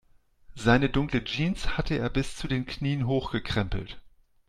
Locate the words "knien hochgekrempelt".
2.65-4.01